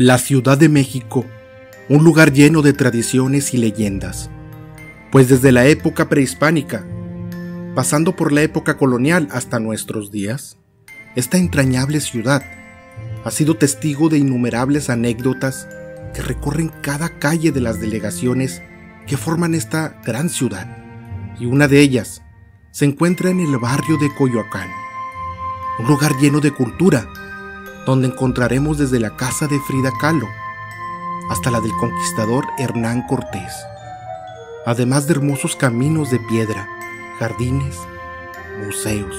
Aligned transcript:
La 0.00 0.18
Ciudad 0.18 0.56
de 0.56 0.68
México, 0.68 1.26
un 1.88 2.04
lugar 2.04 2.32
lleno 2.32 2.62
de 2.62 2.72
tradiciones 2.72 3.52
y 3.52 3.56
leyendas, 3.56 4.30
pues 5.10 5.28
desde 5.28 5.50
la 5.50 5.66
época 5.66 6.08
prehispánica, 6.08 6.86
pasando 7.74 8.14
por 8.14 8.30
la 8.30 8.42
época 8.42 8.76
colonial 8.76 9.26
hasta 9.32 9.58
nuestros 9.58 10.12
días, 10.12 10.56
esta 11.16 11.36
entrañable 11.36 12.00
ciudad 12.00 12.44
ha 13.24 13.30
sido 13.32 13.56
testigo 13.56 14.08
de 14.08 14.18
innumerables 14.18 14.88
anécdotas 14.88 15.66
que 16.14 16.22
recorren 16.22 16.70
cada 16.80 17.18
calle 17.18 17.50
de 17.50 17.60
las 17.60 17.80
delegaciones 17.80 18.62
que 19.08 19.16
forman 19.16 19.52
esta 19.52 20.00
gran 20.06 20.28
ciudad, 20.28 20.76
y 21.40 21.46
una 21.46 21.66
de 21.66 21.80
ellas 21.80 22.22
se 22.70 22.84
encuentra 22.84 23.30
en 23.30 23.40
el 23.40 23.58
barrio 23.58 23.98
de 23.98 24.14
Coyoacán, 24.14 24.68
un 25.80 25.88
lugar 25.88 26.12
lleno 26.20 26.38
de 26.38 26.52
cultura, 26.52 27.08
donde 27.88 28.08
encontraremos 28.08 28.76
desde 28.76 29.00
la 29.00 29.16
casa 29.16 29.46
de 29.46 29.58
Frida 29.60 29.90
Kahlo 29.98 30.28
hasta 31.30 31.50
la 31.50 31.58
del 31.62 31.72
conquistador 31.72 32.44
Hernán 32.58 33.06
Cortés, 33.06 33.50
además 34.66 35.06
de 35.06 35.14
hermosos 35.14 35.56
caminos 35.56 36.10
de 36.10 36.20
piedra, 36.20 36.68
jardines, 37.18 37.78
museos. 38.62 39.16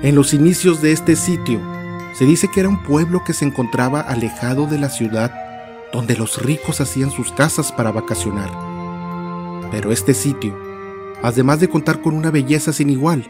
En 0.00 0.14
los 0.14 0.32
inicios 0.32 0.80
de 0.80 0.92
este 0.92 1.16
sitio, 1.16 1.60
se 2.14 2.24
dice 2.24 2.48
que 2.48 2.60
era 2.60 2.70
un 2.70 2.82
pueblo 2.82 3.24
que 3.26 3.34
se 3.34 3.44
encontraba 3.44 4.00
alejado 4.00 4.66
de 4.66 4.78
la 4.78 4.88
ciudad 4.88 5.34
donde 5.92 6.16
los 6.16 6.42
ricos 6.42 6.80
hacían 6.80 7.10
sus 7.10 7.30
casas 7.30 7.72
para 7.72 7.92
vacacionar. 7.92 8.50
Pero 9.70 9.92
este 9.92 10.14
sitio 10.14 10.56
además 11.22 11.60
de 11.60 11.68
contar 11.68 12.00
con 12.00 12.14
una 12.14 12.30
belleza 12.30 12.72
sin 12.72 12.88
igual, 12.88 13.28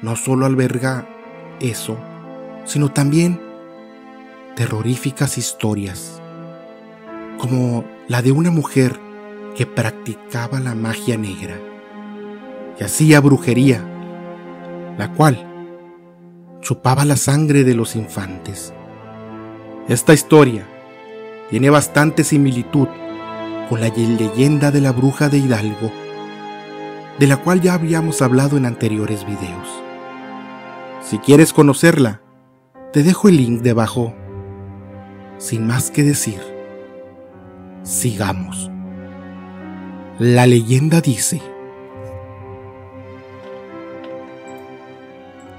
no 0.00 0.16
solo 0.16 0.46
alberga 0.46 1.06
eso, 1.60 1.98
sino 2.66 2.90
también 2.90 3.40
terroríficas 4.54 5.38
historias, 5.38 6.20
como 7.38 7.84
la 8.08 8.22
de 8.22 8.32
una 8.32 8.50
mujer 8.50 9.00
que 9.56 9.66
practicaba 9.66 10.60
la 10.60 10.74
magia 10.74 11.16
negra 11.16 11.58
y 12.78 12.84
hacía 12.84 13.20
brujería, 13.20 13.82
la 14.98 15.12
cual 15.12 15.46
chupaba 16.60 17.04
la 17.04 17.16
sangre 17.16 17.64
de 17.64 17.74
los 17.74 17.96
infantes. 17.96 18.74
Esta 19.88 20.12
historia 20.12 20.66
tiene 21.48 21.70
bastante 21.70 22.24
similitud 22.24 22.88
con 23.68 23.80
la 23.80 23.88
leyenda 23.88 24.70
de 24.70 24.80
la 24.80 24.92
bruja 24.92 25.28
de 25.28 25.38
Hidalgo 25.38 25.90
de 27.18 27.26
la 27.26 27.38
cual 27.38 27.60
ya 27.60 27.74
habíamos 27.74 28.20
hablado 28.20 28.56
en 28.56 28.66
anteriores 28.66 29.24
videos. 29.24 29.82
Si 31.02 31.18
quieres 31.18 31.52
conocerla, 31.52 32.20
te 32.92 33.02
dejo 33.02 33.28
el 33.28 33.36
link 33.36 33.62
debajo. 33.62 34.14
Sin 35.38 35.66
más 35.66 35.90
que 35.90 36.02
decir, 36.02 36.40
sigamos. 37.82 38.70
La 40.18 40.46
leyenda 40.46 41.00
dice, 41.00 41.42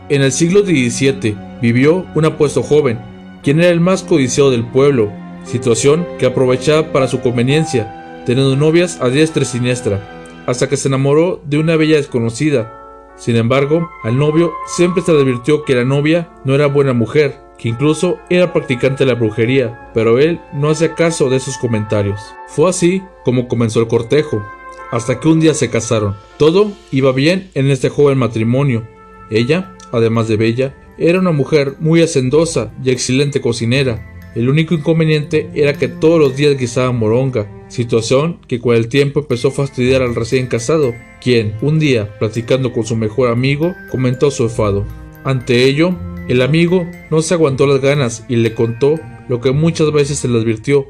En 0.10 0.22
el 0.22 0.32
siglo 0.32 0.62
XVII 0.62 1.36
vivió 1.62 2.06
un 2.16 2.24
apuesto 2.24 2.64
joven, 2.64 2.98
quien 3.44 3.60
era 3.60 3.70
el 3.70 3.82
más 3.82 4.04
codiciado 4.04 4.52
del 4.52 4.66
pueblo, 4.66 5.12
situación 5.44 6.08
que 6.18 6.26
aprovechaba 6.26 6.94
para 6.94 7.10
su 7.10 7.20
conveniencia, 7.20 8.24
teniendo 8.26 8.56
novias 8.56 9.00
a 9.02 9.10
diestra 9.10 9.44
y 9.44 9.46
siniestra, 9.46 10.00
hasta 10.46 10.70
que 10.70 10.78
se 10.78 10.88
enamoró 10.88 11.42
de 11.46 11.58
una 11.58 11.76
bella 11.76 11.98
desconocida. 11.98 12.77
Sin 13.18 13.36
embargo, 13.36 13.90
al 14.04 14.18
novio 14.18 14.54
siempre 14.68 15.02
se 15.02 15.12
advirtió 15.12 15.64
que 15.64 15.76
la 15.76 15.84
novia 15.84 16.30
no 16.46 16.54
era 16.56 16.68
buena 16.68 16.94
mujer, 16.94 17.36
que 17.58 17.70
incluso 17.70 18.20
era 18.30 18.54
practicante 18.54 19.04
de 19.04 19.12
la 19.12 19.20
brujería, 19.20 19.92
pero 19.94 20.20
él 20.20 20.40
no 20.54 20.70
hacía 20.70 20.96
caso 20.96 21.30
de 21.30 21.38
esos 21.38 21.58
comentarios. 21.58 22.22
Fue 22.48 22.70
así 22.70 23.02
como 23.26 23.48
comenzó 23.48 23.80
el 23.82 23.88
cortejo, 23.88 24.44
hasta 24.92 25.20
que 25.20 25.28
un 25.28 25.40
día 25.40 25.54
se 25.54 25.70
casaron. 25.70 26.16
Todo 26.38 26.72
iba 26.92 27.12
bien 27.12 27.50
en 27.56 27.70
este 27.72 27.90
joven 27.90 28.20
matrimonio. 28.20 28.88
Ella, 29.30 29.76
además 29.92 30.28
de 30.28 30.38
bella, 30.38 30.76
era 30.98 31.20
una 31.20 31.32
mujer 31.32 31.76
muy 31.80 32.02
hacendosa 32.02 32.72
y 32.84 32.92
excelente 32.92 33.42
cocinera. 33.42 34.14
El 34.36 34.50
único 34.50 34.76
inconveniente 34.76 35.50
era 35.56 35.74
que 35.74 35.88
todos 35.88 36.20
los 36.20 36.36
días 36.36 36.58
guisaba 36.58 36.92
moronga, 36.92 37.48
situación 37.70 38.40
que 38.48 38.60
con 38.60 38.76
el 38.76 38.88
tiempo 38.88 39.22
empezó 39.22 39.48
a 39.48 39.52
fastidiar 39.52 40.04
al 40.04 40.16
recién 40.16 40.48
casado, 40.48 40.94
quien, 41.22 41.56
un 41.62 41.80
día, 41.80 42.18
platicando 42.20 42.72
con 42.74 42.86
su 42.86 42.96
mejor 42.96 43.30
amigo, 43.30 43.76
comentó 43.90 44.32
su 44.32 44.44
enfado. 44.44 44.86
Ante 45.24 45.64
ello, 45.66 45.96
el 46.28 46.42
amigo 46.42 46.88
no 47.10 47.22
se 47.22 47.34
aguantó 47.34 47.68
las 47.68 47.82
ganas 47.82 48.26
y 48.28 48.36
le 48.36 48.54
contó 48.54 49.00
lo 49.28 49.42
que 49.42 49.52
muchas 49.52 49.92
veces 49.92 50.20
se 50.20 50.28
le 50.28 50.40
advirtió, 50.40 50.88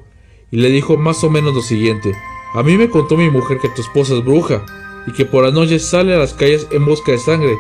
y 0.51 0.57
le 0.57 0.69
dijo 0.69 0.97
más 0.97 1.23
o 1.23 1.29
menos 1.29 1.53
lo 1.53 1.61
siguiente. 1.61 2.13
A 2.53 2.63
mí 2.63 2.77
me 2.77 2.89
contó 2.89 3.17
mi 3.17 3.29
mujer 3.29 3.59
que 3.59 3.69
tu 3.69 3.81
esposa 3.81 4.15
es 4.15 4.23
bruja, 4.23 4.63
y 5.07 5.13
que 5.13 5.25
por 5.25 5.43
la 5.43 5.51
noche 5.51 5.79
sale 5.79 6.13
a 6.13 6.17
las 6.17 6.33
calles 6.33 6.67
en 6.71 6.85
busca 6.85 7.11
de 7.11 7.17
sangre, 7.17 7.55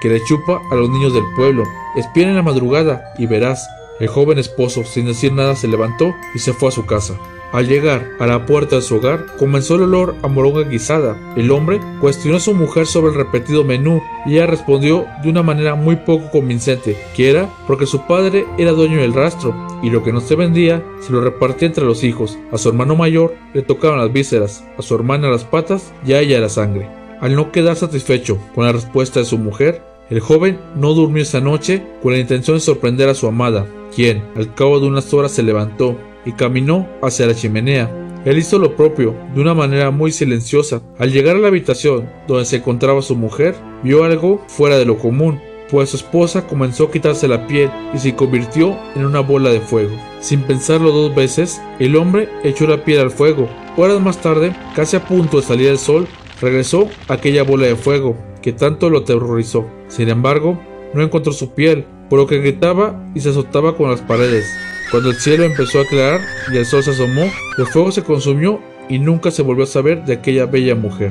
que 0.00 0.08
le 0.08 0.22
chupa 0.24 0.60
a 0.70 0.74
los 0.74 0.90
niños 0.90 1.14
del 1.14 1.24
pueblo. 1.36 1.64
Espera 1.96 2.30
en 2.30 2.36
la 2.36 2.42
madrugada 2.42 3.14
y 3.18 3.26
verás. 3.26 3.66
El 4.00 4.08
joven 4.08 4.38
esposo, 4.38 4.84
sin 4.84 5.06
decir 5.06 5.32
nada, 5.32 5.56
se 5.56 5.68
levantó 5.68 6.14
y 6.34 6.38
se 6.38 6.52
fue 6.52 6.68
a 6.68 6.72
su 6.72 6.84
casa. 6.84 7.18
Al 7.52 7.68
llegar 7.68 8.10
a 8.18 8.26
la 8.26 8.44
puerta 8.44 8.76
de 8.76 8.82
su 8.82 8.96
hogar, 8.96 9.26
comenzó 9.38 9.76
el 9.76 9.82
olor 9.82 10.14
a 10.22 10.28
moronga 10.28 10.68
guisada. 10.68 11.16
El 11.36 11.50
hombre 11.50 11.80
cuestionó 12.00 12.36
a 12.36 12.40
su 12.40 12.54
mujer 12.54 12.86
sobre 12.86 13.12
el 13.12 13.16
repetido 13.16 13.64
menú 13.64 14.02
y 14.26 14.34
ella 14.34 14.46
respondió 14.46 15.06
de 15.22 15.30
una 15.30 15.42
manera 15.42 15.74
muy 15.74 15.96
poco 15.96 16.30
convincente, 16.30 16.96
que 17.14 17.30
era 17.30 17.48
porque 17.66 17.86
su 17.86 18.06
padre 18.06 18.44
era 18.58 18.72
dueño 18.72 19.00
del 19.00 19.14
rastro 19.14 19.54
y 19.82 19.90
lo 19.90 20.02
que 20.02 20.12
no 20.12 20.20
se 20.20 20.34
vendía 20.34 20.82
se 21.00 21.12
lo 21.12 21.20
repartía 21.20 21.68
entre 21.68 21.84
los 21.84 22.02
hijos. 22.04 22.36
A 22.52 22.58
su 22.58 22.68
hermano 22.68 22.96
mayor 22.96 23.34
le 23.54 23.62
tocaban 23.62 24.00
las 24.00 24.12
vísceras, 24.12 24.64
a 24.76 24.82
su 24.82 24.94
hermana 24.94 25.28
las 25.28 25.44
patas 25.44 25.92
y 26.04 26.12
a 26.12 26.20
ella 26.20 26.40
la 26.40 26.48
sangre. 26.48 26.88
Al 27.20 27.34
no 27.34 27.52
quedar 27.52 27.76
satisfecho 27.76 28.38
con 28.54 28.64
la 28.66 28.72
respuesta 28.72 29.20
de 29.20 29.26
su 29.26 29.38
mujer, 29.38 29.82
el 30.10 30.20
joven 30.20 30.58
no 30.76 30.92
durmió 30.92 31.22
esa 31.22 31.40
noche 31.40 31.82
con 32.02 32.12
la 32.12 32.18
intención 32.18 32.56
de 32.56 32.60
sorprender 32.60 33.08
a 33.08 33.14
su 33.14 33.26
amada, 33.26 33.66
quien, 33.94 34.22
al 34.36 34.54
cabo 34.54 34.78
de 34.78 34.86
unas 34.86 35.12
horas, 35.14 35.32
se 35.32 35.42
levantó 35.42 35.96
y 36.26 36.32
caminó 36.32 36.86
hacia 37.02 37.26
la 37.26 37.34
chimenea. 37.34 37.90
Él 38.26 38.38
hizo 38.38 38.58
lo 38.58 38.76
propio, 38.76 39.14
de 39.34 39.40
una 39.40 39.54
manera 39.54 39.90
muy 39.90 40.10
silenciosa. 40.10 40.82
Al 40.98 41.12
llegar 41.12 41.36
a 41.36 41.38
la 41.38 41.48
habitación 41.48 42.10
donde 42.26 42.44
se 42.44 42.56
encontraba 42.56 43.00
su 43.00 43.14
mujer, 43.14 43.54
vio 43.82 44.04
algo 44.04 44.44
fuera 44.48 44.76
de 44.76 44.84
lo 44.84 44.98
común, 44.98 45.40
pues 45.70 45.90
su 45.90 45.96
esposa 45.96 46.46
comenzó 46.46 46.84
a 46.84 46.90
quitarse 46.90 47.28
la 47.28 47.46
piel 47.46 47.70
y 47.94 47.98
se 47.98 48.14
convirtió 48.14 48.76
en 48.96 49.06
una 49.06 49.20
bola 49.20 49.50
de 49.50 49.60
fuego. 49.60 49.96
Sin 50.20 50.42
pensarlo 50.42 50.90
dos 50.90 51.14
veces, 51.14 51.60
el 51.78 51.94
hombre 51.96 52.28
echó 52.42 52.66
la 52.66 52.84
piel 52.84 53.00
al 53.00 53.10
fuego. 53.10 53.48
Horas 53.76 54.00
más 54.00 54.20
tarde, 54.20 54.54
casi 54.74 54.96
a 54.96 55.04
punto 55.04 55.36
de 55.36 55.46
salir 55.46 55.68
el 55.68 55.78
sol, 55.78 56.08
regresó 56.40 56.88
aquella 57.08 57.44
bola 57.44 57.66
de 57.66 57.76
fuego 57.76 58.16
que 58.42 58.52
tanto 58.52 58.90
lo 58.90 58.98
aterrorizó. 58.98 59.66
Sin 59.88 60.08
embargo, 60.08 60.60
no 60.94 61.02
encontró 61.02 61.32
su 61.32 61.54
piel, 61.54 61.84
por 62.08 62.18
lo 62.18 62.26
que 62.26 62.38
gritaba 62.38 63.10
y 63.14 63.20
se 63.20 63.30
azotaba 63.30 63.76
con 63.76 63.90
las 63.90 64.00
paredes. 64.00 64.46
Cuando 64.90 65.10
el 65.10 65.16
cielo 65.16 65.44
empezó 65.44 65.80
a 65.80 65.82
aclarar 65.82 66.20
y 66.52 66.56
el 66.56 66.64
sol 66.64 66.82
se 66.82 66.92
asomó, 66.92 67.24
el 67.58 67.66
fuego 67.66 67.90
se 67.90 68.04
consumió 68.04 68.60
y 68.88 69.00
nunca 69.00 69.32
se 69.32 69.42
volvió 69.42 69.64
a 69.64 69.66
saber 69.66 70.04
de 70.04 70.14
aquella 70.14 70.46
bella 70.46 70.76
mujer. 70.76 71.10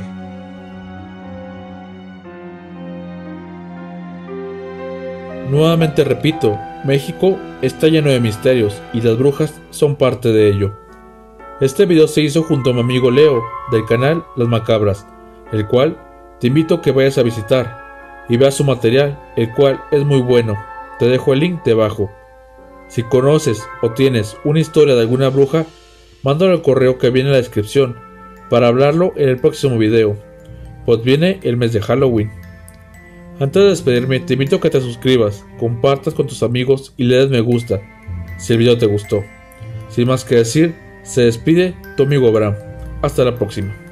Nuevamente 5.49 6.03
repito, 6.03 6.57
México 6.85 7.37
está 7.61 7.87
lleno 7.87 8.09
de 8.09 8.19
misterios 8.19 8.81
y 8.93 9.01
las 9.01 9.17
brujas 9.17 9.53
son 9.71 9.95
parte 9.95 10.29
de 10.31 10.47
ello. 10.47 10.73
Este 11.59 11.85
video 11.85 12.07
se 12.07 12.21
hizo 12.21 12.43
junto 12.43 12.69
a 12.69 12.73
mi 12.73 12.79
amigo 12.79 13.11
Leo 13.11 13.43
del 13.71 13.85
canal 13.85 14.23
Las 14.37 14.47
Macabras, 14.47 15.05
el 15.51 15.67
cual 15.67 15.97
te 16.39 16.47
invito 16.47 16.75
a 16.75 16.81
que 16.81 16.91
vayas 16.91 17.17
a 17.17 17.23
visitar 17.23 18.25
y 18.29 18.37
veas 18.37 18.55
su 18.55 18.63
material, 18.63 19.19
el 19.35 19.51
cual 19.53 19.81
es 19.91 20.03
muy 20.03 20.21
bueno. 20.21 20.55
Te 20.97 21.07
dejo 21.07 21.33
el 21.33 21.41
link 21.41 21.63
debajo. 21.63 22.09
Si 22.87 23.03
conoces 23.03 23.63
o 23.81 23.91
tienes 23.91 24.37
una 24.43 24.59
historia 24.59 24.95
de 24.95 25.01
alguna 25.01 25.29
bruja, 25.29 25.65
mándalo 26.23 26.51
al 26.51 26.61
correo 26.61 26.97
que 26.97 27.09
viene 27.09 27.29
en 27.29 27.33
la 27.33 27.41
descripción 27.41 27.95
para 28.49 28.67
hablarlo 28.67 29.13
en 29.15 29.29
el 29.29 29.37
próximo 29.37 29.77
video, 29.77 30.17
pues 30.85 31.01
viene 31.03 31.39
el 31.43 31.57
mes 31.57 31.73
de 31.73 31.81
Halloween. 31.81 32.31
Antes 33.39 33.63
de 33.63 33.69
despedirme, 33.69 34.19
te 34.19 34.33
invito 34.33 34.57
a 34.57 34.61
que 34.61 34.69
te 34.69 34.79
suscribas, 34.79 35.43
compartas 35.59 36.13
con 36.13 36.27
tus 36.27 36.43
amigos 36.43 36.93
y 36.95 37.03
le 37.03 37.17
des 37.17 37.29
me 37.29 37.41
gusta 37.41 37.81
si 38.37 38.53
el 38.53 38.59
video 38.59 38.77
te 38.77 38.85
gustó. 38.85 39.23
Sin 39.89 40.07
más 40.07 40.23
que 40.23 40.35
decir, 40.35 40.75
se 41.03 41.23
despide 41.23 41.75
tu 41.97 42.03
amigo 42.03 42.27
Abraham. 42.27 42.55
Hasta 43.01 43.23
la 43.23 43.35
próxima. 43.35 43.84